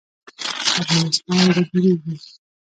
افغانستان 0.81 1.37
به 1.55 1.59
جوړیږي 1.73 2.15